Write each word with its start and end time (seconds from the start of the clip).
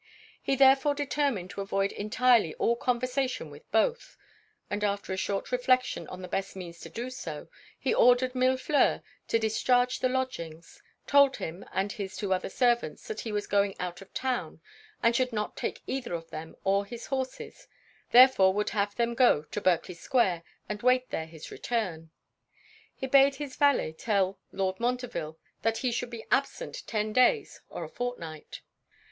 He 0.41 0.55
therefore 0.55 0.95
determined 0.95 1.51
to 1.51 1.61
avoid 1.61 1.91
entirely 1.91 2.55
all 2.55 2.75
conversation 2.75 3.51
with 3.51 3.71
both; 3.71 4.17
and 4.67 4.83
after 4.83 5.13
a 5.13 5.15
short 5.15 5.51
reflection 5.51 6.07
on 6.07 6.23
the 6.23 6.27
best 6.27 6.55
means 6.55 6.79
to 6.79 6.89
do 6.89 7.11
so, 7.11 7.49
he 7.77 7.93
ordered 7.93 8.33
Millefleur 8.33 9.03
to 9.27 9.37
discharge 9.37 9.99
the 9.99 10.09
lodgings; 10.09 10.81
told 11.05 11.37
him 11.37 11.63
and 11.71 11.91
his 11.91 12.17
other 12.23 12.49
two 12.49 12.55
servants 12.55 13.07
that 13.07 13.19
he 13.19 13.31
was 13.31 13.45
going 13.45 13.79
out 13.79 14.01
of 14.01 14.11
town, 14.11 14.59
and 15.03 15.15
should 15.15 15.31
not 15.31 15.55
take 15.55 15.83
either 15.85 16.19
them 16.19 16.55
or 16.63 16.83
his 16.83 17.05
horses; 17.05 17.67
therefore 18.11 18.55
would 18.55 18.71
have 18.71 18.95
them 18.95 19.13
go 19.13 19.43
to 19.51 19.61
Berkley 19.61 19.93
square, 19.93 20.41
and 20.67 20.81
wait 20.81 21.11
there 21.11 21.27
his 21.27 21.51
return. 21.51 22.09
He 22.95 23.05
bade 23.05 23.35
his 23.35 23.55
valet 23.55 23.93
tell 23.93 24.39
Lord 24.51 24.79
Montreville 24.79 25.37
that 25.61 25.77
he 25.77 25.91
should 25.91 26.09
be 26.09 26.25
absent 26.31 26.81
ten 26.87 27.13
days 27.13 27.61
or 27.69 27.83
a 27.83 27.87
fortnight. 27.87 28.61